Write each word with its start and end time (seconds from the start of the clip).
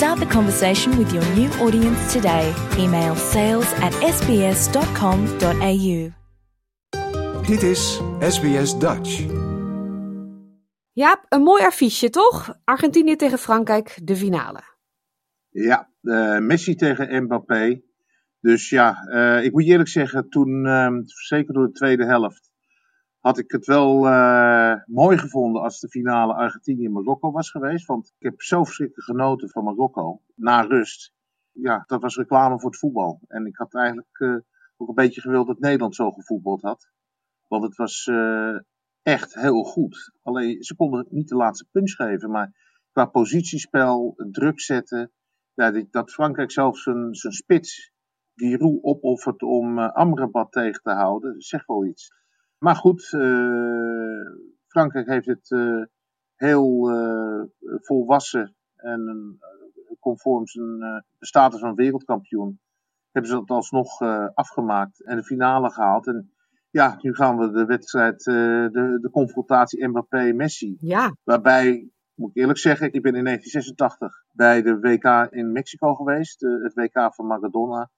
Start 0.00 0.18
the 0.18 0.26
conversation 0.26 0.96
with 0.96 1.12
your 1.12 1.34
new 1.34 1.50
audience 1.60 2.12
today. 2.12 2.54
Email 2.78 3.14
sales 3.16 3.72
at 3.72 3.92
sbs.com.au. 3.92 5.30
Dit 7.46 7.62
is 7.62 8.00
SBS 8.20 8.78
Dutch. 8.78 9.26
Jaap, 10.92 11.26
een 11.28 11.42
mooi 11.42 11.64
affiche 11.64 12.10
toch? 12.10 12.54
Argentinië 12.64 13.16
tegen 13.16 13.38
Frankrijk, 13.38 13.98
de 14.02 14.16
finale. 14.16 14.60
Ja, 15.48 15.90
eh, 16.02 16.38
Messi 16.38 16.74
tegen 16.74 17.22
Mbappé. 17.24 17.80
Dus 18.40 18.70
ja, 18.70 18.94
eh, 18.94 19.44
ik 19.44 19.52
moet 19.52 19.64
je 19.64 19.70
eerlijk 19.70 19.88
zeggen, 19.88 20.28
toen, 20.28 20.66
ehm, 20.66 21.00
zeker 21.04 21.54
door 21.54 21.66
de 21.66 21.72
tweede 21.72 22.04
helft, 22.04 22.49
had 23.20 23.38
ik 23.38 23.50
het 23.50 23.66
wel 23.66 24.06
eh, 24.06 24.74
mooi 24.86 25.18
gevonden 25.18 25.62
als 25.62 25.80
de 25.80 25.88
finale 25.88 26.34
Argentinië-Marokko 26.34 27.30
was 27.30 27.50
geweest. 27.50 27.86
Want 27.86 28.14
ik 28.18 28.24
heb 28.24 28.42
zo 28.42 28.64
verschrikkelijk 28.64 29.06
genoten 29.06 29.50
van 29.50 29.64
Marokko 29.64 30.22
na 30.34 30.60
rust. 30.60 31.12
Ja, 31.52 31.84
dat 31.86 32.02
was 32.02 32.16
reclame 32.16 32.60
voor 32.60 32.70
het 32.70 32.78
voetbal. 32.78 33.20
En 33.26 33.46
ik 33.46 33.56
had 33.56 33.74
eigenlijk 33.74 34.18
eh, 34.20 34.36
ook 34.76 34.88
een 34.88 34.94
beetje 34.94 35.20
gewild 35.20 35.46
dat 35.46 35.58
Nederland 35.58 35.94
zo 35.94 36.10
gevoetbald 36.10 36.62
had. 36.62 36.90
Want 37.46 37.62
het 37.62 37.76
was 37.76 38.06
eh, 38.06 38.56
echt 39.02 39.34
heel 39.34 39.62
goed. 39.62 40.12
Alleen 40.22 40.62
ze 40.62 40.76
konden 40.76 41.06
niet 41.08 41.28
de 41.28 41.36
laatste 41.36 41.68
punch 41.70 41.90
geven. 41.90 42.30
Maar 42.30 42.52
qua 42.92 43.04
positiespel, 43.04 44.14
druk 44.30 44.60
zetten. 44.60 45.12
Ja, 45.54 45.84
dat 45.90 46.12
Frankrijk 46.12 46.50
zelfs 46.50 46.82
zijn, 46.82 47.14
zijn 47.14 47.32
spits, 47.32 47.92
Giroud, 48.34 48.82
opoffert 48.82 49.42
om 49.42 49.78
Amrabat 49.78 50.52
tegen 50.52 50.82
te 50.82 50.90
houden. 50.90 51.40
Zegt 51.40 51.66
wel 51.66 51.84
iets. 51.84 52.18
Maar 52.60 52.76
goed, 52.76 53.12
eh, 53.12 54.32
Frankrijk 54.66 55.06
heeft 55.06 55.26
het 55.26 55.50
eh, 55.50 55.82
heel 56.34 56.90
eh, 56.90 57.42
volwassen 57.80 58.54
en 58.76 59.38
conform 60.00 60.46
zijn 60.46 60.78
de 60.78 61.26
status 61.26 61.60
van 61.60 61.74
wereldkampioen. 61.74 62.60
Hebben 63.10 63.30
ze 63.30 63.36
dat 63.36 63.50
alsnog 63.50 64.00
afgemaakt 64.34 65.04
en 65.04 65.16
de 65.16 65.22
finale 65.22 65.70
gehaald. 65.70 66.06
En 66.06 66.32
ja, 66.70 66.98
nu 67.00 67.14
gaan 67.14 67.38
we 67.38 67.50
de 67.50 67.64
wedstrijd, 67.64 68.24
de, 68.24 68.98
de 69.00 69.10
confrontatie 69.10 69.88
Mbappé-Messi. 69.88 70.76
Ja, 70.78 71.16
Waarbij, 71.22 71.90
moet 72.14 72.30
ik 72.30 72.36
eerlijk 72.36 72.58
zeggen, 72.58 72.92
ik 72.92 73.02
ben 73.02 73.14
in 73.14 73.24
1986 73.24 74.24
bij 74.32 74.62
de 74.62 74.78
WK 74.78 75.32
in 75.32 75.52
Mexico 75.52 75.94
geweest. 75.94 76.40
het 76.40 76.74
WK 76.74 77.14
van 77.14 77.26
Maradona. 77.26 77.90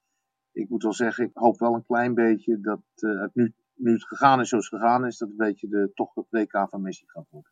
Ik 0.52 0.68
moet 0.68 0.82
wel 0.82 0.92
zeggen, 0.92 1.24
ik 1.24 1.30
hoop 1.34 1.58
wel 1.58 1.74
een 1.74 1.86
klein 1.86 2.14
beetje 2.14 2.60
dat 2.60 2.80
het 2.94 3.34
nu, 3.34 3.54
nu 3.74 3.92
het 3.92 4.04
gegaan 4.06 4.40
is 4.40 4.48
zoals 4.48 4.70
het 4.70 4.80
gegaan 4.80 5.06
is, 5.06 5.18
dat 5.18 5.28
een 5.28 5.36
beetje 5.36 5.68
de, 5.68 5.90
toch 5.94 6.14
het 6.14 6.26
WK 6.30 6.66
van 6.70 6.82
Messi 6.82 7.04
gaat 7.06 7.26
worden. 7.30 7.50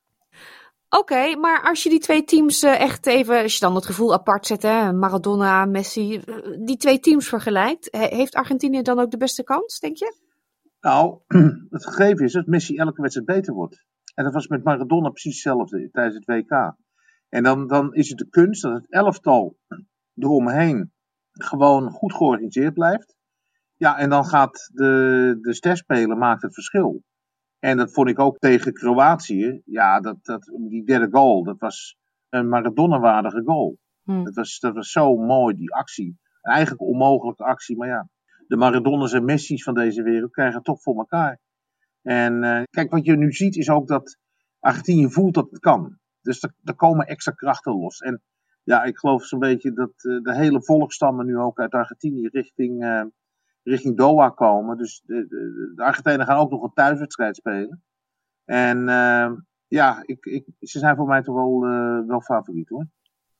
oké, 0.88 1.36
maar 1.36 1.62
als 1.62 1.82
je 1.82 1.88
die 1.88 1.98
twee 2.00 2.24
teams 2.24 2.62
eh, 2.62 2.80
echt 2.80 3.06
even, 3.06 3.42
als 3.42 3.52
je 3.54 3.60
dan 3.60 3.74
het 3.74 3.86
gevoel 3.86 4.12
apart 4.12 4.46
zet, 4.46 4.62
hè, 4.62 4.92
Maradona, 4.92 5.64
Messi, 5.64 6.16
eh, 6.16 6.34
die 6.64 6.76
twee 6.76 7.00
teams 7.00 7.28
vergelijkt, 7.28 7.88
he- 7.90 8.16
heeft 8.16 8.34
Argentinië 8.34 8.82
dan 8.82 8.98
ook 8.98 9.10
de 9.10 9.16
beste 9.16 9.42
kans, 9.44 9.78
denk 9.78 9.96
je? 9.96 10.16
Nou, 10.80 11.18
het 11.70 11.84
gegeven 11.86 12.24
is 12.24 12.32
dat 12.32 12.46
Messi 12.46 12.76
elke 12.76 13.00
wedstrijd 13.02 13.28
beter 13.28 13.54
wordt. 13.54 13.84
En 14.14 14.24
dat 14.24 14.32
was 14.34 14.46
met 14.46 14.64
Maradona 14.64 15.08
precies 15.08 15.32
hetzelfde 15.34 15.90
tijdens 15.90 16.14
het 16.14 16.24
WK. 16.26 16.74
En 17.28 17.42
dan, 17.42 17.66
dan 17.66 17.94
is 17.94 18.08
het 18.08 18.18
de 18.18 18.28
kunst 18.28 18.62
dat 18.62 18.72
het 18.72 18.86
elftal 18.90 19.56
eromheen 20.16 20.92
gewoon 21.32 21.90
goed 21.90 22.12
georganiseerd 22.14 22.74
blijft. 22.74 23.16
Ja, 23.80 23.98
en 23.98 24.10
dan 24.10 24.24
gaat 24.24 24.70
de, 24.72 25.38
de 25.40 25.54
sterspeler 25.54 26.16
maakt 26.16 26.42
het 26.42 26.54
verschil. 26.54 27.02
En 27.58 27.76
dat 27.76 27.92
vond 27.92 28.08
ik 28.08 28.18
ook 28.18 28.38
tegen 28.38 28.72
Kroatië. 28.72 29.62
Ja, 29.64 30.00
dat, 30.00 30.16
dat, 30.22 30.44
die 30.68 30.84
derde 30.84 31.08
goal, 31.10 31.44
dat 31.44 31.58
was 31.58 31.96
een 32.28 32.48
Maradona-waardige 32.48 33.42
goal. 33.44 33.78
Hm. 34.02 34.24
Dat, 34.24 34.34
was, 34.34 34.58
dat 34.58 34.74
was 34.74 34.90
zo 34.90 35.16
mooi, 35.16 35.56
die 35.56 35.74
actie. 35.74 36.18
Een 36.42 36.52
eigenlijk 36.52 36.82
onmogelijke 36.82 37.44
actie, 37.44 37.76
maar 37.76 37.88
ja. 37.88 38.08
De 38.46 38.56
Maradonas 38.56 39.12
en 39.12 39.24
Messi's 39.24 39.62
van 39.62 39.74
deze 39.74 40.02
wereld 40.02 40.32
krijgen 40.32 40.54
het 40.54 40.64
toch 40.64 40.82
voor 40.82 40.96
elkaar. 40.96 41.38
En 42.02 42.44
eh, 42.44 42.62
kijk, 42.70 42.90
wat 42.90 43.04
je 43.04 43.16
nu 43.16 43.32
ziet 43.32 43.56
is 43.56 43.70
ook 43.70 43.88
dat 43.88 44.18
Argentinië 44.58 45.10
voelt 45.10 45.34
dat 45.34 45.50
het 45.50 45.60
kan. 45.60 45.98
Dus 46.20 46.42
er, 46.42 46.54
er 46.64 46.74
komen 46.74 47.06
extra 47.06 47.32
krachten 47.32 47.72
los. 47.72 47.98
En 47.98 48.22
ja, 48.62 48.84
ik 48.84 48.98
geloof 48.98 49.24
zo'n 49.24 49.38
beetje 49.38 49.72
dat 49.72 49.92
eh, 49.96 50.22
de 50.22 50.34
hele 50.34 50.62
volkstammen 50.62 51.26
nu 51.26 51.38
ook 51.38 51.60
uit 51.60 51.72
Argentinië 51.72 52.28
richting, 52.28 52.82
eh, 52.82 53.04
richting 53.62 53.96
Doha 53.96 54.28
komen. 54.28 54.76
Dus 54.76 55.02
de, 55.04 55.26
de, 55.28 55.72
de 55.74 55.82
Argentijnen 55.82 56.26
gaan 56.26 56.38
ook 56.38 56.50
nog 56.50 56.62
een 56.62 56.72
thuiswedstrijd 56.74 57.36
spelen. 57.36 57.82
En 58.44 58.88
eh, 58.88 59.30
ja, 59.66 60.02
ik, 60.04 60.24
ik, 60.24 60.46
ze 60.60 60.78
zijn 60.78 60.96
voor 60.96 61.06
mij 61.06 61.22
toch 61.22 61.34
wel, 61.34 61.64
eh, 61.64 62.06
wel 62.06 62.20
favoriet 62.20 62.68
hoor. 62.68 62.86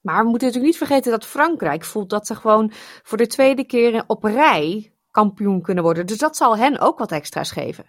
Maar 0.01 0.23
we 0.23 0.29
moeten 0.29 0.47
natuurlijk 0.47 0.73
niet 0.73 0.89
vergeten 0.89 1.11
dat 1.11 1.27
Frankrijk 1.27 1.85
voelt 1.85 2.11
dat 2.11 2.27
ze 2.27 2.35
gewoon 2.35 2.71
voor 3.03 3.19
de 3.19 3.27
tweede 3.27 3.65
keer 3.65 4.05
op 4.07 4.23
rij 4.23 4.93
kampioen 5.11 5.63
kunnen 5.63 5.85
worden. 5.85 6.07
Dus 6.07 6.19
dat 6.19 6.37
zal 6.37 6.57
hen 6.57 6.79
ook 6.79 6.99
wat 6.99 7.13
extra's 7.13 7.51
geven. 7.51 7.85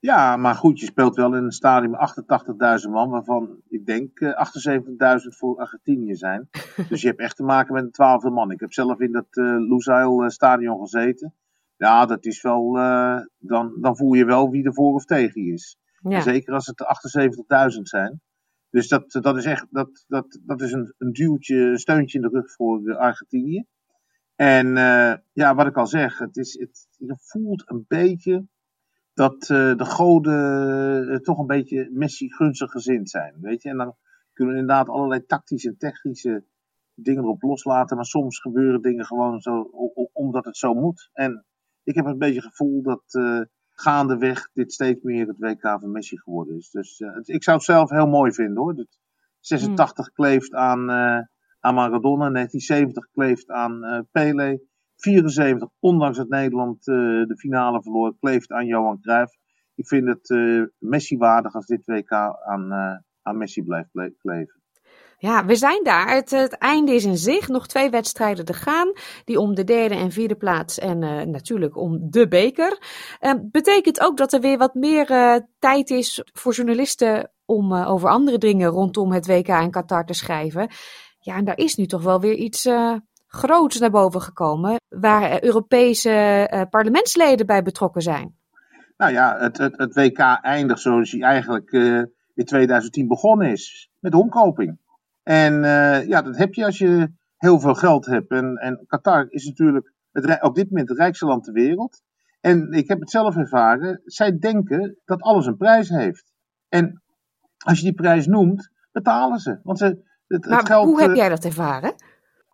Ja, 0.00 0.36
maar 0.36 0.54
goed, 0.54 0.80
je 0.80 0.86
speelt 0.86 1.16
wel 1.16 1.34
in 1.34 1.44
een 1.44 1.52
stadion 1.52 1.90
met 1.90 2.82
88.000 2.84 2.90
man, 2.90 3.10
waarvan 3.10 3.60
ik 3.68 3.86
denk 3.86 4.20
eh, 4.20 4.46
78.000 4.80 4.86
voor 5.28 5.58
Argentinië 5.58 6.14
zijn. 6.14 6.48
dus 6.88 7.00
je 7.00 7.06
hebt 7.06 7.20
echt 7.20 7.36
te 7.36 7.42
maken 7.42 7.74
met 7.74 7.82
een 7.82 7.90
twaalfde 7.90 8.30
man. 8.30 8.50
Ik 8.50 8.60
heb 8.60 8.72
zelf 8.72 9.00
in 9.00 9.12
dat 9.12 9.26
eh 9.30 9.44
Lusail 9.44 10.22
eh, 10.22 10.28
stadion 10.28 10.80
gezeten. 10.80 11.34
Ja, 11.76 12.06
dat 12.06 12.24
is 12.24 12.42
wel, 12.42 12.78
eh, 12.78 13.20
dan, 13.38 13.76
dan 13.80 13.96
voel 13.96 14.12
je 14.12 14.24
wel 14.24 14.50
wie 14.50 14.64
er 14.64 14.74
voor 14.74 14.94
of 14.94 15.04
tegen 15.04 15.52
is. 15.52 15.78
Ja. 16.08 16.20
Zeker 16.20 16.54
als 16.54 16.66
het 16.66 16.84
78.000 17.76 17.80
zijn. 17.82 18.20
Dus 18.70 18.88
dat, 18.88 19.18
dat 19.20 19.36
is 19.36 19.44
echt 19.44 19.66
dat, 19.70 20.04
dat, 20.08 20.38
dat 20.42 20.60
is 20.60 20.72
een, 20.72 20.94
een 20.98 21.12
duwtje, 21.12 21.56
een 21.56 21.78
steuntje 21.78 22.18
in 22.18 22.24
de 22.24 22.30
rug 22.32 22.52
voor 22.52 22.82
de 22.82 22.96
Argentinië. 22.96 23.64
En 24.34 24.76
eh, 24.76 25.14
ja, 25.32 25.54
wat 25.54 25.66
ik 25.66 25.76
al 25.76 25.86
zeg, 25.86 26.18
het 26.18 26.36
is, 26.36 26.58
het, 26.58 26.88
je 26.96 27.16
voelt 27.18 27.70
een 27.70 27.84
beetje 27.88 28.46
dat 29.20 29.42
eh, 29.42 29.76
de 29.76 29.84
goden 29.84 31.08
eh, 31.08 31.16
toch 31.16 31.38
een 31.38 31.46
beetje 31.46 31.90
Messi 31.92 32.32
gunstig 32.32 32.70
gezind 32.70 33.10
zijn. 33.10 33.34
Weet 33.40 33.62
je? 33.62 33.68
En 33.68 33.76
dan 33.76 33.96
kunnen 34.32 34.54
we 34.54 34.60
inderdaad 34.60 34.88
allerlei 34.88 35.24
tactische 35.26 35.68
en 35.68 35.76
technische 35.76 36.44
dingen 36.94 37.22
erop 37.22 37.42
loslaten. 37.42 37.96
Maar 37.96 38.04
soms 38.04 38.40
gebeuren 38.40 38.82
dingen 38.82 39.04
gewoon 39.04 39.40
zo 39.40 39.60
omdat 40.12 40.44
het 40.44 40.56
zo 40.56 40.74
moet. 40.74 41.10
En 41.12 41.44
ik 41.82 41.94
heb 41.94 42.04
een 42.04 42.18
beetje 42.18 42.40
het 42.40 42.44
gevoel 42.44 42.82
dat 42.82 43.02
eh, 43.06 43.40
gaandeweg 43.68 44.50
dit 44.52 44.72
steeds 44.72 45.02
meer 45.02 45.26
het 45.26 45.38
WK 45.38 45.80
van 45.80 45.90
Messi 45.90 46.18
geworden 46.18 46.56
is. 46.56 46.70
Dus 46.70 47.02
ik 47.22 47.42
zou 47.42 47.56
het 47.56 47.66
zelf 47.66 47.90
heel 47.90 48.08
mooi 48.08 48.32
vinden 48.32 48.56
hoor. 48.56 48.74
Dat 48.74 48.98
86 49.40 50.12
kleeft 50.12 50.54
aan, 50.54 50.90
eh, 50.90 51.20
aan 51.60 51.74
Maradona, 51.74 52.28
1970 52.28 53.08
kleeft 53.12 53.50
aan 53.50 54.06
Pele. 54.10 54.68
74, 55.00 55.68
ondanks 55.78 56.16
dat 56.16 56.28
Nederland 56.28 56.88
eh, 56.88 56.94
de 56.94 57.36
finale 57.38 57.82
verloor, 57.82 58.14
kleeft 58.20 58.50
aan 58.50 58.66
Johan 58.66 59.00
Cruijff. 59.00 59.36
Ik 59.74 59.86
vind 59.86 60.08
het 60.08 60.30
eh, 60.30 60.62
Messi-waardig 60.78 61.54
als 61.54 61.66
dit 61.66 61.86
WK 61.86 62.12
aan, 62.12 62.72
eh, 62.72 62.96
aan 63.22 63.38
Messi 63.38 63.62
blijft 63.62 63.90
kleven. 64.18 64.58
Ja, 65.18 65.44
we 65.44 65.54
zijn 65.54 65.84
daar. 65.84 66.14
Het, 66.14 66.56
einde 66.58 66.94
is 66.94 67.04
in 67.04 67.16
zicht. 67.16 67.48
Nog 67.48 67.66
twee 67.66 67.90
wedstrijden 67.90 68.44
te 68.44 68.52
gaan. 68.52 68.92
Die 69.24 69.38
om 69.38 69.54
de 69.54 69.64
derde 69.64 69.94
en 69.94 70.10
vierde 70.10 70.34
plaats. 70.34 70.78
En 70.78 70.98
natuurlijk 71.30 71.76
om 71.76 72.10
de 72.10 72.28
beker. 72.28 72.78
Betekent 73.42 74.00
ook 74.00 74.16
dat 74.16 74.32
er 74.32 74.40
weer 74.40 74.58
wat 74.58 74.74
meer 74.74 75.06
tijd 75.58 75.90
is 75.90 76.22
voor 76.32 76.52
journalisten 76.52 77.30
om 77.44 77.74
over 77.74 78.08
andere 78.08 78.38
dingen 78.38 78.68
rondom 78.68 79.12
het 79.12 79.26
WK 79.26 79.48
in 79.48 79.70
Qatar 79.70 80.06
te 80.06 80.14
schrijven. 80.14 80.68
Ja, 81.18 81.36
en 81.36 81.44
daar 81.44 81.58
is 81.58 81.74
nu 81.74 81.86
toch 81.86 82.02
wel 82.02 82.20
weer 82.20 82.34
iets 82.34 82.68
groots 83.30 83.78
naar 83.78 83.90
boven 83.90 84.20
gekomen. 84.20 84.76
Waar 84.88 85.22
eh, 85.22 85.40
Europese 85.40 86.10
eh, 86.10 86.62
parlementsleden 86.70 87.46
bij 87.46 87.62
betrokken 87.62 88.02
zijn. 88.02 88.34
Nou 88.96 89.12
ja, 89.12 89.38
het, 89.38 89.58
het, 89.58 89.78
het 89.78 89.94
WK 89.94 90.18
eindigt 90.42 90.80
zoals 90.80 91.10
hij 91.10 91.20
eigenlijk 91.20 91.72
eh, 91.72 92.02
in 92.34 92.44
2010 92.44 93.08
begonnen 93.08 93.50
is. 93.50 93.90
Met 93.98 94.14
omkoping. 94.14 94.78
En 95.22 95.62
ja, 96.06 96.22
dat 96.22 96.36
heb 96.36 96.54
je 96.54 96.64
als 96.64 96.78
je 96.78 97.12
heel 97.36 97.60
veel 97.60 97.74
geld 97.74 98.06
hebt. 98.06 98.30
En, 98.30 98.56
en 98.56 98.84
Qatar 98.86 99.26
is 99.28 99.46
natuurlijk 99.46 99.92
het, 100.12 100.42
op 100.42 100.54
dit 100.54 100.70
moment 100.70 100.88
het 100.88 100.98
rijkste 100.98 101.26
land 101.26 101.44
ter 101.44 101.52
wereld. 101.52 102.02
En 102.40 102.72
ik 102.72 102.88
heb 102.88 103.00
het 103.00 103.10
zelf 103.10 103.36
ervaren. 103.36 104.00
Zij 104.04 104.38
denken 104.38 104.98
dat 105.04 105.22
alles 105.22 105.46
een 105.46 105.56
prijs 105.56 105.88
heeft. 105.88 106.32
En 106.68 107.02
als 107.58 107.78
je 107.78 107.84
die 107.84 107.94
prijs 107.94 108.26
noemt, 108.26 108.70
betalen 108.92 109.38
ze. 109.38 109.60
Want 109.62 109.78
ze, 109.78 109.84
het, 109.84 110.04
het 110.26 110.48
Maar 110.48 110.66
geld, 110.66 110.84
hoe 110.84 111.00
heb 111.00 111.14
jij 111.14 111.28
dat 111.28 111.44
ervaren? 111.44 111.94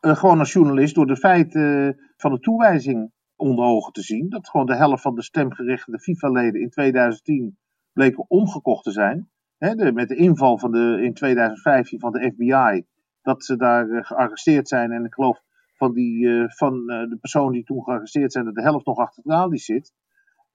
Uh, 0.07 0.17
gewoon 0.17 0.39
als 0.39 0.53
journalist 0.53 0.95
door 0.95 1.07
de 1.07 1.17
feiten 1.17 1.99
van 2.17 2.33
de 2.33 2.39
toewijzing 2.39 3.13
onder 3.37 3.65
ogen 3.65 3.93
te 3.93 4.03
zien. 4.03 4.29
Dat 4.29 4.49
gewoon 4.49 4.67
de 4.67 4.77
helft 4.77 5.03
van 5.03 5.15
de 5.15 5.23
stemgerechtigde 5.23 6.01
FIFA-leden 6.01 6.61
in 6.61 6.71
2010 6.71 7.59
bleken 7.93 8.25
omgekocht 8.29 8.85
te 8.85 8.91
zijn. 8.91 9.31
de, 9.59 9.93
met 9.93 10.09
de 10.09 10.17
inval 10.17 10.59
van 10.59 10.71
de, 10.71 10.99
in 11.03 11.15
2015 11.15 12.01
van 12.01 12.13
de 12.13 12.31
FBI, 12.33 12.85
dat 13.23 13.45
ze 13.45 13.57
daar 13.57 14.05
gearresteerd 14.05 14.69
zijn. 14.69 14.93
En 14.93 15.05
ik 15.05 15.15
geloof 15.15 15.41
van, 15.77 15.93
die, 15.93 16.29
van 16.49 16.87
de 16.87 17.17
persoon 17.21 17.53
die 17.53 17.65
toen 17.65 17.83
gearresteerd 17.83 18.33
zijn, 18.33 18.45
dat 18.45 18.55
de 18.55 18.63
helft 18.63 18.87
nog 18.87 18.99
achter 18.99 19.23
de 19.25 19.59
zit. 19.59 19.93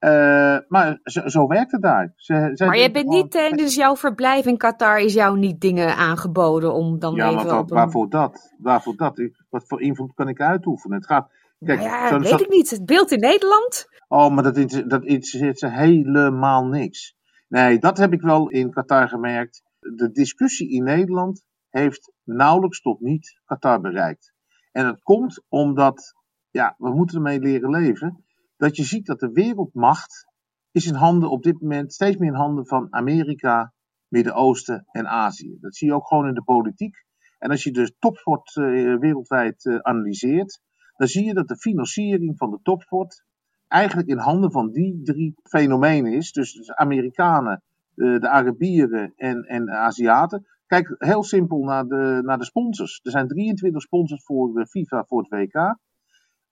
Uh, 0.03 0.57
maar 0.67 0.99
zo, 1.03 1.27
zo, 1.27 1.47
werkt 1.47 1.71
het 1.71 1.81
daar. 1.81 2.13
Ze, 2.15 2.53
maar 2.65 2.77
je 2.77 2.91
bent 2.91 3.07
niet 3.07 3.31
tijdens 3.31 3.75
jouw 3.75 3.95
verblijf 3.95 4.45
in 4.45 4.57
Qatar 4.57 4.99
is 4.99 5.13
jou 5.13 5.37
niet 5.37 5.61
dingen 5.61 5.95
aangeboden 5.95 6.73
om 6.73 6.99
dan 6.99 7.15
ja, 7.15 7.29
even 7.29 7.45
wat, 7.45 7.69
waarvoor 7.69 8.09
dat? 8.09 8.53
Waarvoor 8.57 8.95
dat? 8.95 9.29
wat 9.49 9.63
voor 9.67 9.81
invloed 9.81 10.13
kan 10.13 10.27
ik 10.27 10.41
uitoefenen? 10.41 10.97
Het 10.97 11.05
gaat. 11.05 11.31
Kijk, 11.65 11.79
nou 11.79 11.91
ja, 11.91 12.07
zo, 12.07 12.19
weet 12.19 12.39
ik 12.39 12.49
niet. 12.49 12.69
Het 12.69 12.85
beeld 12.85 13.11
in 13.11 13.19
Nederland? 13.19 13.85
Oh, 14.07 14.33
maar 14.33 14.43
dat, 14.43 14.83
dat 14.87 15.03
interesseert 15.03 15.59
ze 15.59 15.69
helemaal 15.69 16.65
niks. 16.65 17.15
Nee, 17.47 17.79
dat 17.79 17.97
heb 17.97 18.13
ik 18.13 18.21
wel 18.21 18.49
in 18.49 18.71
Qatar 18.71 19.07
gemerkt. 19.07 19.63
De 19.79 20.11
discussie 20.11 20.69
in 20.71 20.83
Nederland 20.83 21.43
heeft 21.69 22.11
nauwelijks 22.23 22.81
tot 22.81 22.99
niet 22.99 23.39
Qatar 23.45 23.81
bereikt. 23.81 24.33
En 24.71 24.83
dat 24.83 25.01
komt 25.01 25.43
omdat, 25.49 26.13
ja, 26.49 26.75
we 26.77 26.89
moeten 26.89 27.15
ermee 27.15 27.39
leren 27.39 27.69
leven 27.69 28.25
dat 28.61 28.75
je 28.75 28.83
ziet 28.83 29.05
dat 29.05 29.19
de 29.19 29.31
wereldmacht 29.31 30.27
is 30.71 30.85
in 30.87 30.93
handen 30.93 31.29
op 31.29 31.43
dit 31.43 31.61
moment 31.61 31.93
steeds 31.93 32.17
meer 32.17 32.29
in 32.29 32.35
handen 32.35 32.67
van 32.67 32.87
Amerika, 32.89 33.73
Midden-Oosten 34.07 34.85
en 34.91 35.07
Azië. 35.07 35.57
Dat 35.59 35.75
zie 35.75 35.87
je 35.87 35.93
ook 35.93 36.07
gewoon 36.07 36.27
in 36.27 36.33
de 36.33 36.43
politiek. 36.43 36.95
En 37.39 37.49
als 37.49 37.63
je 37.63 37.71
de 37.71 37.95
topsport 37.99 38.55
uh, 38.55 38.99
wereldwijd 38.99 39.65
uh, 39.65 39.77
analyseert, 39.77 40.61
dan 40.95 41.07
zie 41.07 41.25
je 41.25 41.33
dat 41.33 41.47
de 41.47 41.57
financiering 41.57 42.37
van 42.37 42.51
de 42.51 42.59
topsport 42.63 43.23
eigenlijk 43.67 44.07
in 44.07 44.17
handen 44.17 44.51
van 44.51 44.71
die 44.71 45.01
drie 45.03 45.33
fenomenen 45.43 46.13
is. 46.13 46.31
Dus, 46.31 46.53
dus 46.53 46.71
Amerikanen, 46.71 47.63
uh, 47.95 48.19
de 48.19 48.29
Arabieren 48.29 49.13
en, 49.15 49.43
en 49.43 49.65
de 49.65 49.75
Aziaten. 49.75 50.45
Kijk 50.65 50.95
heel 50.97 51.23
simpel 51.23 51.63
naar 51.63 51.85
de, 51.85 52.21
naar 52.23 52.37
de 52.37 52.45
sponsors. 52.45 52.99
Er 53.03 53.11
zijn 53.11 53.27
23 53.27 53.81
sponsors 53.81 54.23
voor 54.23 54.53
de 54.53 54.67
FIFA 54.67 55.03
voor 55.07 55.21
het 55.21 55.29
WK. 55.29 55.77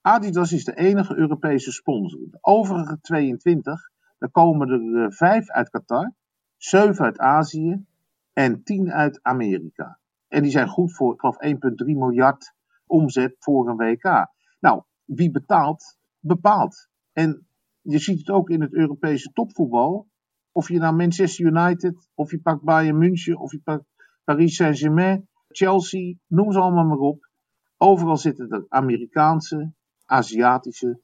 Adidas 0.01 0.51
is 0.51 0.63
de 0.63 0.75
enige 0.75 1.15
Europese 1.15 1.71
sponsor. 1.71 2.19
De 2.29 2.37
overige 2.41 2.99
22, 3.01 3.89
daar 4.17 4.31
komen 4.31 4.69
er 4.69 4.81
uh, 4.81 5.05
vijf 5.09 5.49
uit 5.49 5.69
Qatar, 5.69 6.13
7 6.57 7.05
uit 7.05 7.17
Azië 7.17 7.85
en 8.33 8.63
10 8.63 8.91
uit 8.91 9.19
Amerika. 9.21 9.99
En 10.27 10.41
die 10.41 10.51
zijn 10.51 10.67
goed 10.67 10.95
voor, 10.95 11.13
ik 11.13 11.19
geloof, 11.19 11.37
1,3 11.45 11.85
miljard 11.85 12.53
omzet 12.85 13.35
voor 13.39 13.69
een 13.69 13.75
WK. 13.75 14.27
Nou, 14.59 14.83
wie 15.05 15.31
betaalt, 15.31 15.97
bepaalt. 16.19 16.89
En 17.13 17.47
je 17.81 17.99
ziet 17.99 18.19
het 18.19 18.29
ook 18.29 18.49
in 18.49 18.61
het 18.61 18.73
Europese 18.73 19.31
topvoetbal. 19.33 20.07
Of 20.51 20.67
je 20.69 20.79
naar 20.79 20.95
Manchester 20.95 21.45
United, 21.45 22.09
of 22.13 22.31
je 22.31 22.39
pakt 22.39 22.63
Bayern 22.63 22.97
München, 22.97 23.39
of 23.39 23.51
je 23.51 23.59
pakt 23.59 23.83
Paris 24.23 24.55
Saint-Germain, 24.55 25.27
Chelsea, 25.47 26.15
noem 26.27 26.51
ze 26.51 26.59
allemaal 26.59 26.85
maar 26.85 26.97
op. 26.97 27.29
Overal 27.77 28.17
zitten 28.17 28.49
er 28.49 28.65
Amerikaanse, 28.69 29.73
Aziatische 30.09 30.99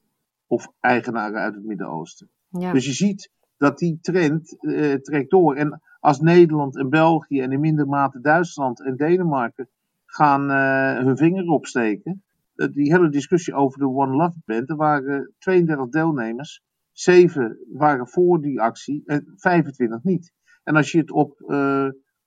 of 0.46 0.72
eigenaren 0.80 1.40
uit 1.40 1.54
het 1.54 1.64
Midden-Oosten. 1.64 2.30
Ja. 2.48 2.72
Dus 2.72 2.86
je 2.86 2.92
ziet 2.92 3.30
dat 3.56 3.78
die 3.78 3.98
trend 4.00 4.56
uh, 4.60 4.94
trekt 4.94 5.30
door. 5.30 5.54
En 5.54 5.80
als 6.00 6.20
Nederland 6.20 6.76
en 6.76 6.90
België 6.90 7.40
en 7.40 7.52
in 7.52 7.60
minder 7.60 7.86
mate 7.86 8.20
Duitsland 8.20 8.84
en 8.84 8.96
Denemarken 8.96 9.68
gaan 10.06 10.50
uh, 10.50 11.04
hun 11.04 11.16
vinger 11.16 11.48
opsteken. 11.48 12.22
Uh, 12.54 12.68
die 12.72 12.92
hele 12.92 13.08
discussie 13.08 13.54
over 13.54 13.78
de 13.78 13.88
One 13.88 14.16
Love 14.16 14.36
Band. 14.44 14.70
Er 14.70 14.76
waren 14.76 15.34
32 15.38 15.88
deelnemers. 15.88 16.62
7 16.92 17.58
waren 17.72 18.08
voor 18.08 18.40
die 18.40 18.60
actie 18.60 19.02
en 19.06 19.32
25 19.36 20.02
niet. 20.02 20.32
En 20.64 20.76
als 20.76 20.92
je 20.92 20.98
het 20.98 21.10
op, 21.10 21.40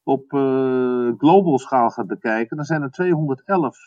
op 0.03 0.29
global 1.17 1.59
schaal 1.59 1.89
gaat 1.89 2.07
bekijken, 2.07 2.57
dan 2.57 2.65
zijn 2.65 2.81
er 2.81 2.91
211 2.91 3.77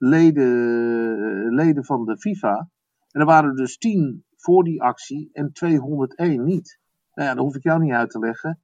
leden, 0.00 1.54
leden 1.54 1.84
van 1.84 2.04
de 2.04 2.18
FIFA. 2.18 2.70
En 3.10 3.20
er 3.20 3.26
waren 3.26 3.54
dus 3.54 3.76
10 3.76 4.24
voor 4.36 4.64
die 4.64 4.82
actie 4.82 5.30
en 5.32 5.52
201 5.52 6.44
niet. 6.44 6.78
Nou 7.14 7.28
ja, 7.28 7.34
dan 7.34 7.44
hoef 7.44 7.56
ik 7.56 7.62
jou 7.62 7.80
niet 7.80 7.92
uit 7.92 8.10
te 8.10 8.18
leggen 8.18 8.60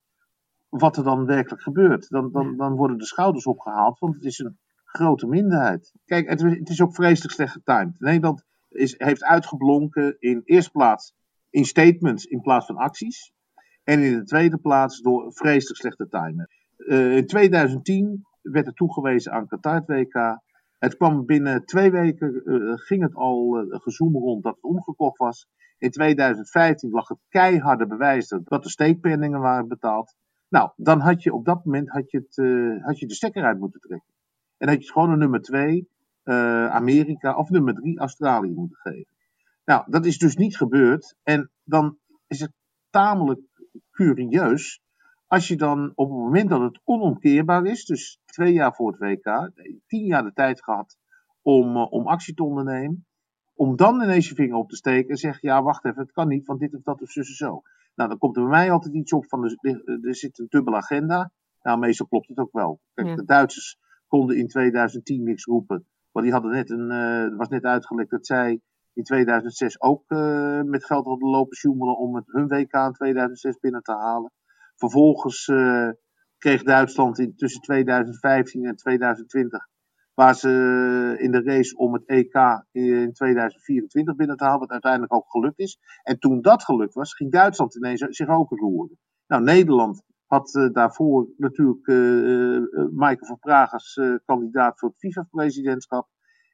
wat 0.68 0.96
er 0.96 1.04
dan 1.04 1.26
werkelijk 1.26 1.62
gebeurt. 1.62 2.08
Dan, 2.08 2.32
dan, 2.32 2.56
dan 2.56 2.74
worden 2.74 2.98
de 2.98 3.06
schouders 3.06 3.46
opgehaald, 3.46 3.98
want 3.98 4.14
het 4.14 4.24
is 4.24 4.38
een 4.38 4.58
grote 4.84 5.26
minderheid. 5.26 5.92
Kijk, 6.04 6.28
het, 6.28 6.42
het 6.42 6.68
is 6.68 6.80
ook 6.80 6.94
vreselijk 6.94 7.34
slecht 7.34 7.52
getimed. 7.52 8.00
Nederland 8.00 8.44
is, 8.68 8.94
heeft 8.98 9.24
uitgeblonken 9.24 10.16
in 10.18 10.42
eerste 10.44 10.70
plaats 10.70 11.14
in 11.50 11.64
statements 11.64 12.24
in 12.24 12.40
plaats 12.40 12.66
van 12.66 12.76
acties. 12.76 13.32
En 13.84 14.00
in 14.00 14.18
de 14.18 14.24
tweede 14.24 14.58
plaats 14.58 15.00
door 15.00 15.32
vreselijk 15.32 15.78
slechte 15.78 16.08
timing. 16.08 16.64
Uh, 16.76 17.16
in 17.16 17.26
2010 17.26 18.26
werd 18.42 18.66
er 18.66 18.72
toegewezen 18.72 19.32
aan 19.32 19.46
Qatar 19.46 19.82
WK. 19.86 20.40
Het 20.78 20.96
kwam 20.96 21.26
binnen 21.26 21.64
twee 21.64 21.90
weken, 21.90 22.42
uh, 22.44 22.72
ging 22.74 23.02
het 23.02 23.14
al 23.14 23.64
uh, 23.64 23.80
gezoem 23.80 24.16
rond 24.16 24.42
dat 24.42 24.54
het 24.54 24.64
omgekocht 24.64 25.18
was. 25.18 25.48
In 25.78 25.90
2015 25.90 26.90
lag 26.90 27.08
het 27.08 27.18
keiharde 27.28 27.86
bewijs 27.86 28.28
dat, 28.28 28.62
de 28.62 28.68
steekpenningen 28.68 29.40
waren 29.40 29.68
betaald. 29.68 30.14
Nou, 30.48 30.70
dan 30.76 31.00
had 31.00 31.22
je 31.22 31.32
op 31.32 31.44
dat 31.44 31.64
moment 31.64 31.88
had 31.88 32.10
je, 32.10 32.18
het, 32.18 32.36
uh, 32.36 32.84
had 32.84 32.98
je 32.98 33.06
de 33.06 33.14
stekker 33.14 33.44
uit 33.44 33.58
moeten 33.58 33.80
trekken. 33.80 34.14
En 34.56 34.68
had 34.68 34.84
je 34.84 34.92
gewoon 34.92 35.10
een 35.10 35.18
nummer 35.18 35.40
2 35.40 35.88
Amerika 36.70 37.36
of 37.36 37.50
nummer 37.50 37.74
3 37.74 37.98
Australië 37.98 38.52
moeten 38.54 38.76
geven. 38.76 39.14
Nou, 39.64 39.84
dat 39.90 40.06
is 40.06 40.18
dus 40.18 40.36
niet 40.36 40.56
gebeurd. 40.56 41.16
En 41.22 41.50
dan 41.64 41.98
is 42.26 42.40
het 42.40 42.52
tamelijk 42.90 43.40
curieus 43.90 44.80
als 45.26 45.48
je 45.48 45.56
dan 45.56 45.92
op 45.94 46.08
het 46.08 46.18
moment 46.18 46.48
dat 46.48 46.60
het 46.60 46.80
onomkeerbaar 46.84 47.64
is, 47.64 47.84
dus 47.84 48.20
twee 48.24 48.52
jaar 48.52 48.74
voor 48.74 48.90
het 48.92 49.00
WK, 49.00 49.50
tien 49.86 50.04
jaar 50.04 50.22
de 50.22 50.32
tijd 50.32 50.64
gehad 50.64 50.96
om, 51.42 51.76
uh, 51.76 51.92
om 51.92 52.06
actie 52.06 52.34
te 52.34 52.44
ondernemen, 52.44 53.06
om 53.54 53.76
dan 53.76 54.02
ineens 54.02 54.28
je 54.28 54.34
vinger 54.34 54.56
op 54.56 54.68
te 54.68 54.76
steken 54.76 55.10
en 55.10 55.16
zeggen, 55.16 55.48
ja 55.48 55.62
wacht 55.62 55.84
even, 55.84 56.02
het 56.02 56.12
kan 56.12 56.28
niet, 56.28 56.46
want 56.46 56.60
dit 56.60 56.74
of 56.74 56.82
dat 56.82 57.02
of 57.02 57.10
zo 57.10 57.22
zo. 57.22 57.62
Nou, 57.94 58.08
dan 58.08 58.18
komt 58.18 58.36
er 58.36 58.42
bij 58.42 58.50
mij 58.50 58.70
altijd 58.70 58.94
iets 58.94 59.12
op 59.12 59.28
van, 59.28 59.44
er, 59.44 60.00
er 60.02 60.16
zit 60.16 60.38
een 60.38 60.46
dubbele 60.48 60.76
agenda. 60.76 61.30
Nou, 61.62 61.78
meestal 61.78 62.06
klopt 62.06 62.28
het 62.28 62.38
ook 62.38 62.52
wel. 62.52 62.80
Kijk, 62.94 63.08
ja. 63.08 63.14
de 63.14 63.24
Duitsers 63.24 63.78
konden 64.06 64.36
in 64.36 64.48
2010 64.48 65.22
niks 65.22 65.44
roepen, 65.44 65.86
want 66.10 66.24
die 66.24 66.34
hadden 66.34 66.52
net 66.52 66.70
een, 66.70 66.90
uh, 66.90 67.36
was 67.36 67.48
net 67.48 67.64
uitgelekt 67.64 68.10
dat 68.10 68.26
zij 68.26 68.60
in 68.92 69.02
2006 69.02 69.80
ook 69.80 70.04
uh, 70.08 70.62
met 70.62 70.84
geld 70.84 71.06
hadden 71.06 71.28
lopen 71.28 71.56
sjoemelen 71.56 71.98
om 71.98 72.14
het, 72.14 72.24
hun 72.26 72.48
WK 72.48 72.72
in 72.72 72.92
2006 72.92 73.58
binnen 73.58 73.82
te 73.82 73.92
halen. 73.92 74.32
Vervolgens 74.76 75.46
uh, 75.46 75.90
kreeg 76.38 76.62
Duitsland 76.62 77.18
in, 77.18 77.36
tussen 77.36 77.60
2015 77.60 78.64
en 78.64 78.76
2020, 78.76 79.68
waar 80.14 80.34
ze 80.34 80.48
uh, 80.48 81.24
in 81.24 81.30
de 81.30 81.42
race 81.42 81.76
om 81.76 81.92
het 81.92 82.06
EK 82.06 82.64
in 82.72 83.12
2024 83.12 84.16
binnen 84.16 84.36
te 84.36 84.44
halen, 84.44 84.60
wat 84.60 84.70
uiteindelijk 84.70 85.14
ook 85.14 85.30
gelukt 85.30 85.58
is. 85.58 85.78
En 86.02 86.18
toen 86.18 86.40
dat 86.40 86.64
gelukt 86.64 86.94
was, 86.94 87.14
ging 87.14 87.32
Duitsland 87.32 87.76
ineens 87.76 88.06
zich 88.08 88.28
ook 88.28 88.50
roeren. 88.50 88.98
Nou, 89.26 89.42
Nederland 89.42 90.02
had 90.26 90.54
uh, 90.54 90.72
daarvoor 90.72 91.28
natuurlijk 91.36 91.86
Michael 92.92 93.26
van 93.26 93.38
Praag 93.38 93.72
als 93.72 94.00
kandidaat 94.24 94.78
voor 94.78 94.88
het 94.88 94.98
FIFA-presidentschap. 94.98 96.08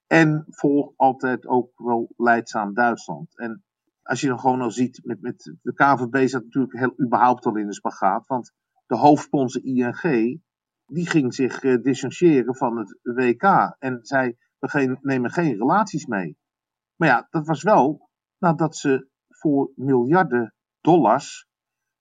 En 0.07 0.45
volgt 0.49 0.93
altijd 0.97 1.47
ook 1.47 1.71
wel 1.77 2.13
leidzaam 2.17 2.75
Duitsland. 2.75 3.39
En 3.39 3.65
als 4.03 4.21
je 4.21 4.27
dan 4.27 4.41
gewoon 4.41 4.61
al 4.61 4.71
ziet, 4.71 5.01
met, 5.05 5.21
met 5.21 5.57
de 5.63 5.75
KVB 5.75 6.29
zat 6.29 6.45
natuurlijk 6.45 6.79
heel 6.79 7.01
überhaupt 7.01 7.47
al 7.47 7.57
in 7.57 7.67
de 7.67 7.75
spagaat. 7.75 8.27
Want 8.27 8.53
de 8.87 8.97
hoofdsponsor 8.97 9.65
ING, 9.65 10.41
die 10.87 11.07
ging 11.07 11.35
zich 11.35 11.63
uh, 11.63 11.83
distancieren 11.83 12.57
van 12.57 12.79
het 12.79 12.99
WK. 13.03 13.77
En 13.79 13.99
zei, 14.03 14.37
we 14.59 14.69
geen, 14.69 14.99
nemen 15.01 15.31
geen 15.31 15.57
relaties 15.57 16.07
mee. 16.07 16.37
Maar 16.97 17.09
ja, 17.09 17.27
dat 17.31 17.47
was 17.47 17.63
wel 17.63 18.11
nadat 18.39 18.77
ze 18.77 19.09
voor 19.29 19.73
miljarden 19.75 20.55
dollars 20.81 21.47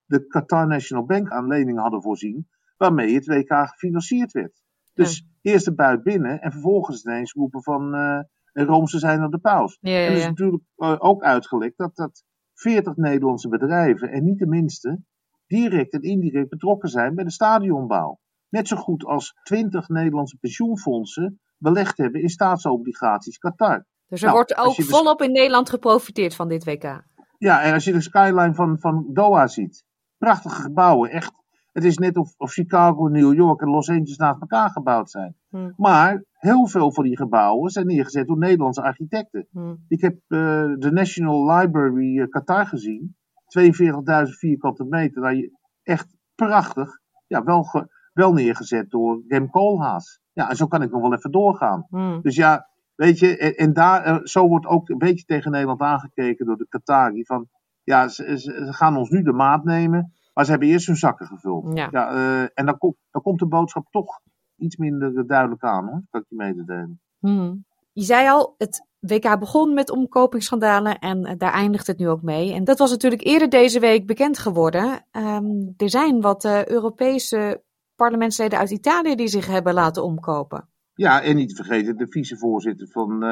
de 0.04 0.26
Qatar 0.26 0.66
National 0.66 1.04
Bank 1.04 1.30
aan 1.30 1.46
leningen 1.46 1.82
hadden 1.82 2.02
voorzien, 2.02 2.48
waarmee 2.76 3.14
het 3.14 3.26
WK 3.26 3.68
gefinancierd 3.68 4.32
werd. 4.32 4.62
Dus 4.92 5.18
ja. 5.18 5.52
eerst 5.52 5.64
de 5.64 5.74
buit 5.74 6.02
binnen 6.02 6.40
en 6.40 6.52
vervolgens 6.52 7.04
ineens 7.04 7.32
roepen 7.32 7.62
van 7.62 7.94
uh, 7.94 8.16
en 8.16 8.28
Roomse 8.52 8.98
zijn 8.98 9.20
dan 9.20 9.30
de 9.30 9.38
paus. 9.38 9.78
Ja, 9.80 9.98
ja, 9.98 10.06
en 10.06 10.12
is 10.12 10.24
natuurlijk 10.24 10.62
uh, 10.76 10.94
ook 10.98 11.22
uitgelekt 11.22 11.78
dat, 11.78 11.96
dat 11.96 12.24
40 12.54 12.96
Nederlandse 12.96 13.48
bedrijven, 13.48 14.10
en 14.10 14.24
niet 14.24 14.38
de 14.38 14.46
minste, 14.46 15.00
direct 15.46 15.92
en 15.92 16.02
indirect 16.02 16.48
betrokken 16.48 16.88
zijn 16.88 17.14
bij 17.14 17.24
de 17.24 17.30
stadionbouw. 17.30 18.18
Net 18.48 18.68
zo 18.68 18.76
goed 18.76 19.04
als 19.04 19.34
20 19.42 19.88
Nederlandse 19.88 20.36
pensioenfondsen 20.36 21.40
belegd 21.56 21.96
hebben 21.96 22.22
in 22.22 22.28
staatsobligaties 22.28 23.38
Qatar. 23.38 23.86
Dus 24.06 24.20
er 24.20 24.26
nou, 24.26 24.36
wordt 24.36 24.56
ook 24.56 24.76
de... 24.76 24.82
volop 24.82 25.22
in 25.22 25.32
Nederland 25.32 25.70
geprofiteerd 25.70 26.34
van 26.34 26.48
dit 26.48 26.64
WK. 26.64 27.02
Ja, 27.38 27.62
en 27.62 27.72
als 27.72 27.84
je 27.84 27.92
de 27.92 28.00
skyline 28.00 28.54
van, 28.54 28.80
van 28.80 29.06
Doha 29.12 29.46
ziet. 29.46 29.84
Prachtige 30.18 30.62
gebouwen, 30.62 31.10
echt 31.10 31.32
Het 31.72 31.84
is 31.84 31.98
net 31.98 32.16
of, 32.16 32.34
of 32.36 32.52
Chicago, 32.52 33.06
New 33.08 33.34
York 33.34 33.60
en 33.60 33.68
Los 33.68 33.88
Angeles 33.88 34.16
naast 34.16 34.40
elkaar 34.40 34.70
gebouwd 34.70 35.10
zijn. 35.10 35.36
Hmm. 35.48 35.72
Maar 35.76 36.24
heel 36.32 36.66
veel 36.66 36.92
van 36.92 37.04
die 37.04 37.16
gebouwen 37.16 37.70
zijn 37.70 37.86
neergezet 37.86 38.26
door 38.26 38.38
Nederlandse 38.38 38.82
architecten. 38.82 39.46
Hmm. 39.50 39.84
Ik 39.88 40.00
heb 40.00 40.14
eh, 40.14 40.38
de 40.78 40.90
National 40.92 41.56
Library 41.56 42.18
eh, 42.20 42.28
Qatar 42.28 42.66
gezien. 42.66 43.16
42.000 43.58 44.28
vierkante 44.38 44.84
meter. 44.84 45.22
Daar 45.22 45.34
je 45.34 45.58
echt 45.82 46.16
prachtig. 46.34 46.90
Ja, 47.26 47.42
wel, 47.44 47.62
ge- 47.62 47.88
wel 48.12 48.32
neergezet 48.32 48.90
door 48.90 49.22
Rem 49.28 49.50
Koolhaas. 49.50 50.20
Ja, 50.32 50.50
en 50.50 50.56
zo 50.56 50.66
kan 50.66 50.82
ik 50.82 50.90
nog 50.90 51.00
wel 51.02 51.14
even 51.14 51.30
doorgaan. 51.30 51.86
Hmm. 51.88 52.20
Dus 52.22 52.36
ja, 52.36 52.68
weet 52.94 53.18
je, 53.18 53.36
en, 53.36 53.54
en 53.54 53.72
daar, 53.72 54.02
eh, 54.04 54.18
zo 54.22 54.48
wordt 54.48 54.66
ook 54.66 54.88
een 54.88 54.98
beetje 54.98 55.24
tegen 55.24 55.50
Nederland 55.50 55.80
aangekeken 55.80 56.46
door 56.46 56.56
de 56.56 56.66
Qatari. 56.68 57.24
Van, 57.24 57.48
ja, 57.82 58.08
ze, 58.08 58.38
ze, 58.38 58.62
ze 58.66 58.72
gaan 58.72 58.96
ons 58.96 59.10
nu 59.10 59.22
de 59.22 59.32
maat 59.32 59.64
nemen, 59.64 60.12
maar 60.32 60.44
ze 60.44 60.50
hebben 60.50 60.68
eerst 60.68 60.86
hun 60.86 60.96
zakken 60.96 61.26
gevuld. 61.26 61.76
Ja. 61.76 61.90
eh, 61.90 62.40
en 62.54 62.66
dan, 62.66 62.78
komt 62.78 62.96
dan 63.10 63.22
komt 63.22 63.38
de 63.38 63.46
boodschap 63.46 63.86
toch 63.90 64.20
iets 64.56 64.76
minder 64.76 65.18
eh, 65.18 65.26
duidelijk 65.26 65.62
aan, 65.62 65.86
hoor. 65.86 66.02
Kan 66.10 66.20
ik 66.20 66.26
je 66.28 66.36
mededelen. 66.36 67.00
Hmm. 67.18 67.64
Je 67.92 68.02
zei 68.02 68.28
al, 68.28 68.54
het 68.58 68.86
WK 68.98 69.38
begon 69.38 69.74
met 69.74 69.90
omkopingsschandalen 69.90 70.98
en 70.98 71.24
eh, 71.24 71.38
daar 71.38 71.52
eindigt 71.52 71.86
het 71.86 71.98
nu 71.98 72.08
ook 72.08 72.22
mee. 72.22 72.52
En 72.52 72.64
dat 72.64 72.78
was 72.78 72.90
natuurlijk 72.90 73.24
eerder 73.24 73.48
deze 73.48 73.80
week 73.80 74.06
bekend 74.06 74.38
geworden. 74.38 75.06
Ehm, 75.10 75.46
er 75.76 75.90
zijn 75.90 76.20
wat 76.20 76.44
Europese 76.66 77.62
parlementsleden 77.94 78.58
uit 78.58 78.70
Italië 78.70 79.14
die 79.14 79.28
zich 79.28 79.46
hebben 79.46 79.74
laten 79.74 80.04
omkopen. 80.04 80.68
Ja, 80.94 81.22
en 81.22 81.36
niet 81.36 81.48
te 81.48 81.64
vergeten 81.64 81.96
de 81.96 82.06
vicevoorzitter 82.08 82.88
van 82.88 83.24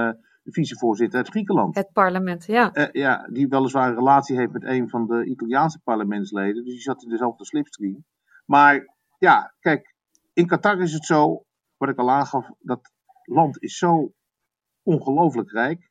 vicevoorzitter 0.53 1.19
uit 1.19 1.29
Griekenland. 1.29 1.75
Het 1.75 1.93
parlement, 1.93 2.47
ja. 2.47 2.73
Eh, 2.73 2.89
ja, 2.93 3.29
die 3.33 3.49
weliswaar 3.49 3.89
een 3.89 3.95
relatie 3.95 4.37
heeft 4.37 4.53
met 4.53 4.65
een 4.65 4.89
van 4.89 5.07
de 5.07 5.25
Italiaanse 5.25 5.81
parlementsleden. 5.85 6.65
Dus 6.65 6.73
die 6.73 6.83
zat 6.83 7.03
in 7.03 7.09
dezelfde 7.09 7.45
slipstream. 7.45 8.05
Maar 8.45 8.95
ja, 9.19 9.55
kijk, 9.61 9.95
in 10.33 10.47
Qatar 10.47 10.81
is 10.81 10.93
het 10.93 11.05
zo, 11.05 11.45
wat 11.77 11.89
ik 11.89 11.99
al 11.99 12.11
aangaf, 12.11 12.51
dat 12.59 12.93
land 13.23 13.63
is 13.63 13.77
zo 13.77 14.13
ongelooflijk 14.83 15.51
rijk. 15.51 15.91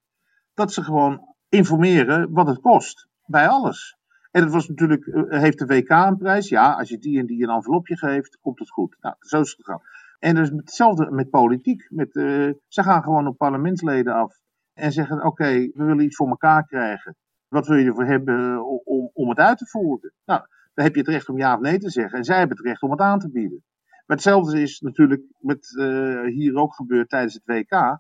Dat 0.54 0.74
ze 0.74 0.84
gewoon 0.84 1.36
informeren 1.50 2.32
wat 2.32 2.48
het 2.48 2.60
kost. 2.60 3.08
Bij 3.26 3.48
alles. 3.48 3.98
En 4.32 4.44
het 4.44 4.52
was 4.52 4.68
natuurlijk, 4.68 5.06
eh, 5.06 5.40
heeft 5.40 5.60
de 5.60 5.66
WK 5.66 5.90
een 5.90 6.18
prijs? 6.18 6.50
Ja, 6.50 6.74
als 6.74 6.90
je 6.90 6.98
die 6.98 7.20
en 7.20 7.26
die 7.26 7.44
een 7.44 7.56
envelopje 7.56 7.98
geeft, 7.98 8.38
komt 8.42 8.60
het 8.60 8.70
goed. 8.70 8.98
Nou, 9.00 9.16
zo 9.20 9.42
is 9.42 9.50
het 9.50 9.66
gegaan. 9.66 9.82
En 10.20 10.36
dus 10.36 10.50
hetzelfde 10.50 11.12
met 11.12 11.30
politiek. 11.30 11.88
Met, 11.90 12.16
eh, 12.16 12.50
ze 12.68 12.84
gaan 12.84 13.04
gewoon 13.04 13.28
op 13.28 13.38
parlementsleden 13.38 14.14
af 14.14 14.40
en 14.80 14.92
zeggen: 14.92 15.26
Oké, 15.26 15.52
we 15.54 15.84
willen 15.84 16.06
iets 16.06 16.16
voor 16.16 16.30
elkaar 16.30 16.66
krijgen. 16.66 17.16
Wat 17.48 17.68
wil 17.68 17.78
je 17.78 17.86
ervoor 17.86 18.06
hebben 18.06 18.54
eh, 18.54 18.68
om, 18.84 19.10
om 19.14 19.30
het 19.30 19.38
uit 19.38 19.58
te 19.58 19.68
voeren? 19.68 20.14
Nou, 20.26 20.42
dan 20.74 20.86
heb 20.86 20.94
je 20.94 21.02
het 21.02 21.10
recht 21.10 21.30
om 21.30 21.38
ja 21.38 21.54
of 21.54 21.60
nee 21.60 21.78
te 21.78 21.90
zeggen. 21.90 22.18
En 22.18 22.24
zij 22.24 22.38
hebben 22.38 22.58
het 22.58 22.66
recht 22.66 22.82
om 22.82 22.92
het 22.92 23.00
aan 23.00 23.20
te 23.20 23.32
bieden. 23.32 23.64
Maar 24.06 24.18
hetzelfde 24.18 24.62
is 24.62 24.80
natuurlijk 24.80 25.22
met 25.40 25.76
uh, 25.80 26.24
hier 26.24 26.56
ook 26.56 26.76
gebeurd 26.76 27.10
tijdens 27.10 27.34
het 27.34 27.44
WK. 27.46 28.00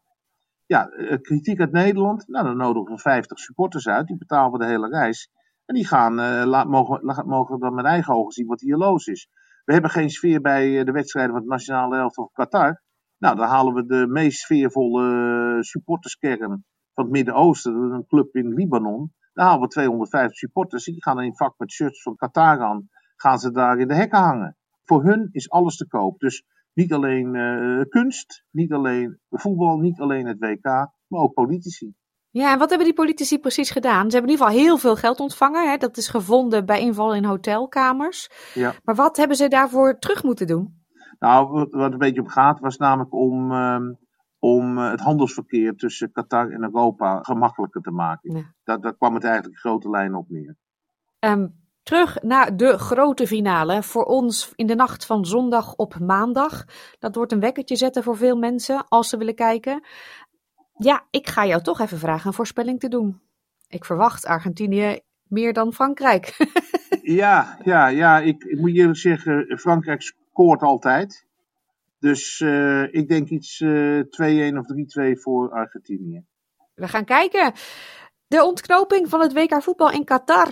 Ja, 0.65 0.91
uh, 0.91 1.17
kritiek 1.21 1.59
uit 1.59 1.71
Nederland. 1.71 2.27
Nou, 2.27 2.45
dan 2.45 2.57
nodigen 2.57 2.95
we 2.95 3.01
50 3.01 3.39
supporters 3.39 3.87
uit. 3.87 4.07
Die 4.07 4.17
betalen 4.17 4.51
we 4.51 4.57
de 4.57 4.65
hele 4.65 4.87
reis. 4.87 5.29
En 5.65 5.75
die 5.75 5.87
gaan, 5.87 6.19
uh, 6.19 6.43
laat, 6.45 6.67
mogen, 6.67 7.25
mogen 7.25 7.59
dan 7.59 7.73
met 7.73 7.85
eigen 7.85 8.13
ogen 8.13 8.31
zien 8.31 8.47
wat 8.47 8.61
hier 8.61 8.77
los 8.77 9.07
is. 9.07 9.29
We 9.65 9.73
hebben 9.73 9.91
geen 9.91 10.09
sfeer 10.09 10.41
bij 10.41 10.83
de 10.83 10.91
wedstrijden 10.91 11.31
van 11.31 11.41
het 11.41 11.49
nationale 11.49 11.97
elftal 11.97 12.31
van 12.33 12.45
Qatar. 12.45 12.81
Nou, 13.19 13.35
dan 13.35 13.47
halen 13.47 13.73
we 13.73 13.85
de 13.85 14.07
meest 14.07 14.39
sfeervolle 14.39 15.57
supporterskern 15.59 16.63
van 16.93 17.03
het 17.03 17.09
Midden-Oosten. 17.09 17.73
Een 17.73 18.05
club 18.07 18.35
in 18.35 18.53
Libanon. 18.53 19.13
Dan 19.33 19.45
halen 19.45 19.61
we 19.61 19.67
250 19.67 20.37
supporters. 20.37 20.85
Die 20.85 21.03
gaan 21.03 21.19
in 21.19 21.25
een 21.25 21.35
vak 21.35 21.53
met 21.57 21.71
shirts 21.71 22.01
van 22.01 22.15
Qatar 22.15 22.59
aan. 22.59 22.89
Gaan 23.15 23.39
ze 23.39 23.51
daar 23.51 23.79
in 23.79 23.87
de 23.87 23.95
hekken 23.95 24.19
hangen. 24.19 24.57
Voor 24.83 25.03
hun 25.03 25.29
is 25.31 25.49
alles 25.49 25.77
te 25.77 25.87
koop. 25.87 26.19
Dus 26.19 26.43
niet 26.73 26.93
alleen 26.93 27.35
uh, 27.35 27.81
kunst, 27.89 28.43
niet 28.51 28.71
alleen 28.71 29.19
voetbal, 29.29 29.77
niet 29.77 29.99
alleen 29.99 30.25
het 30.25 30.39
WK, 30.39 30.63
maar 31.07 31.21
ook 31.21 31.33
politici. 31.33 31.93
Ja, 32.31 32.51
en 32.51 32.59
wat 32.59 32.69
hebben 32.69 32.87
die 32.87 32.95
politici 32.95 33.39
precies 33.39 33.69
gedaan? 33.69 34.11
Ze 34.11 34.17
hebben 34.17 34.31
in 34.31 34.37
ieder 34.37 34.45
geval 34.45 34.61
heel 34.63 34.77
veel 34.77 34.95
geld 34.95 35.19
ontvangen. 35.19 35.69
Hè? 35.69 35.77
Dat 35.77 35.97
is 35.97 36.07
gevonden 36.07 36.65
bij 36.65 36.79
inval 36.79 37.15
in 37.15 37.23
hotelkamers. 37.23 38.29
Ja. 38.53 38.73
Maar 38.83 38.95
wat 38.95 39.17
hebben 39.17 39.37
ze 39.37 39.47
daarvoor 39.47 39.97
terug 39.99 40.23
moeten 40.23 40.47
doen? 40.47 40.78
Nou, 41.19 41.51
wat, 41.51 41.71
wat 41.71 41.91
een 41.91 41.97
beetje 41.97 42.21
om 42.21 42.27
gaat, 42.27 42.59
was 42.59 42.77
namelijk 42.77 43.13
om, 43.13 43.51
um, 43.51 43.97
om 44.39 44.77
uh, 44.77 44.89
het 44.91 44.99
handelsverkeer 44.99 45.75
tussen 45.75 46.11
Qatar 46.11 46.49
en 46.49 46.63
Europa 46.63 47.19
gemakkelijker 47.21 47.81
te 47.81 47.91
maken. 47.91 48.35
Ja. 48.35 48.43
Daar, 48.63 48.81
daar 48.81 48.95
kwam 48.95 49.13
het 49.13 49.23
eigenlijk 49.23 49.53
in 49.53 49.59
grote 49.59 49.89
lijnen 49.89 50.17
op 50.17 50.29
neer. 50.29 50.55
Um, 51.19 51.53
terug 51.83 52.21
naar 52.21 52.57
de 52.57 52.77
grote 52.77 53.27
finale. 53.27 53.83
Voor 53.83 54.03
ons 54.03 54.51
in 54.55 54.67
de 54.67 54.75
nacht 54.75 55.05
van 55.05 55.25
zondag 55.25 55.75
op 55.75 55.99
maandag. 55.99 56.65
Dat 56.99 57.15
wordt 57.15 57.31
een 57.31 57.39
wekkertje 57.39 57.75
zetten 57.75 58.03
voor 58.03 58.17
veel 58.17 58.37
mensen 58.37 58.87
als 58.87 59.09
ze 59.09 59.17
willen 59.17 59.35
kijken. 59.35 59.83
Ja, 60.73 61.05
ik 61.09 61.27
ga 61.27 61.45
jou 61.45 61.61
toch 61.61 61.79
even 61.79 61.97
vragen 61.97 62.27
een 62.27 62.33
voorspelling 62.33 62.79
te 62.79 62.87
doen. 62.87 63.21
Ik 63.67 63.85
verwacht 63.85 64.25
Argentinië 64.25 64.99
meer 65.23 65.53
dan 65.53 65.73
Frankrijk. 65.73 66.37
ja, 67.21 67.57
ja, 67.63 67.87
ja. 67.87 68.19
Ik, 68.19 68.43
ik 68.43 68.59
moet 68.59 68.71
je 68.71 68.79
eerlijk 68.79 68.97
zeggen, 68.97 69.57
Frankrijk 69.59 70.01
scoort 70.39 70.61
altijd. 70.61 71.25
Dus 71.99 72.39
uh, 72.39 72.93
ik 72.93 73.07
denk 73.07 73.29
iets 73.29 73.59
uh, 73.59 73.99
2-1 73.99 74.57
of 74.57 74.65
3-2 75.09 75.11
voor 75.11 75.51
Argentinië. 75.51 76.23
We 76.75 76.87
gaan 76.87 77.05
kijken. 77.05 77.53
De 78.27 78.43
ontknoping 78.43 79.09
van 79.09 79.19
het 79.19 79.33
WK 79.33 79.63
voetbal 79.63 79.91
in 79.91 80.03
Qatar. 80.03 80.47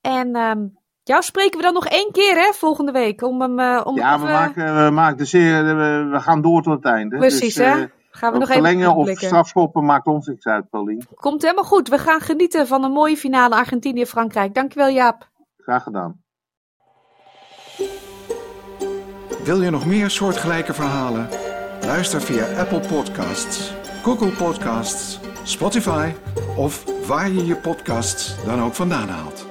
En 0.00 0.36
um, 0.36 0.78
jou 1.02 1.22
spreken 1.22 1.56
we 1.56 1.62
dan 1.62 1.74
nog 1.74 1.86
één 1.86 2.12
keer, 2.12 2.34
hè, 2.34 2.52
volgende 2.52 2.92
week. 2.92 3.22
Om 3.22 3.40
hem, 3.40 3.58
uh, 3.58 3.80
om 3.84 3.96
ja, 3.96 4.14
even... 4.14 4.26
we, 4.26 4.32
maken, 4.32 4.84
we, 4.84 4.90
maken 4.90 5.16
de 5.16 5.24
serie, 5.24 5.74
we, 5.74 6.08
we 6.10 6.20
gaan 6.20 6.42
door 6.42 6.62
tot 6.62 6.74
het 6.74 6.84
einde. 6.84 7.16
Precies, 7.16 7.54
dus, 7.54 7.66
hè? 7.66 7.86
Gaan 8.10 8.32
we 8.32 8.38
nog 8.38 8.48
verlengen 8.48 8.90
even 8.90 8.96
of 8.96 9.10
strafschoppen 9.10 9.84
maakt 9.84 10.06
ons 10.06 10.26
niks 10.26 10.46
uit, 10.46 10.70
Paulien. 10.70 11.06
Komt 11.14 11.42
helemaal 11.42 11.64
goed. 11.64 11.88
We 11.88 11.98
gaan 11.98 12.20
genieten 12.20 12.66
van 12.66 12.84
een 12.84 12.92
mooie 12.92 13.16
finale 13.16 13.54
Argentinië-Frankrijk. 13.54 14.54
Dankjewel, 14.54 14.90
Jaap. 14.90 15.28
Graag 15.56 15.82
gedaan. 15.82 16.20
Wil 19.50 19.62
je 19.62 19.70
nog 19.70 19.86
meer 19.86 20.10
soortgelijke 20.10 20.74
verhalen? 20.74 21.28
Luister 21.80 22.22
via 22.22 22.44
Apple 22.58 22.80
Podcasts, 22.80 23.72
Google 24.02 24.28
Podcasts, 24.28 25.18
Spotify 25.42 26.10
of 26.56 26.84
waar 27.06 27.30
je 27.30 27.46
je 27.46 27.56
podcasts 27.56 28.34
dan 28.44 28.62
ook 28.62 28.74
vandaan 28.74 29.08
haalt. 29.08 29.46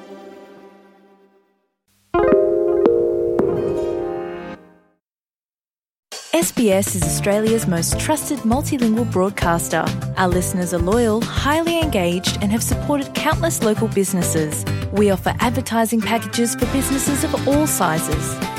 SBS 6.32 6.96
is 6.96 7.01
Australia's 7.01 7.65
most 7.65 8.00
trusted 8.00 8.44
multilingual 8.44 9.06
broadcaster. 9.06 9.84
Our 10.15 10.34
listeners 10.34 10.74
are 10.74 10.84
loyal, 10.84 11.22
highly 11.22 11.79
engaged, 11.79 12.41
and 12.41 12.51
have 12.51 12.63
supported 12.63 13.12
countless 13.12 13.63
local 13.63 13.88
businesses. 13.88 14.63
We 14.94 15.12
offer 15.12 15.34
advertising 15.38 16.03
packages 16.03 16.56
for 16.56 16.68
businesses 16.72 17.24
of 17.24 17.48
all 17.48 17.68
sizes. 17.68 18.59